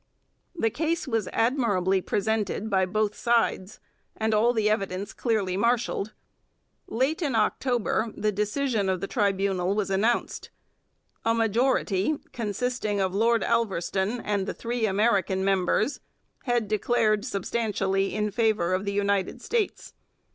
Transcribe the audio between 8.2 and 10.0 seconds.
decision of the tribunal was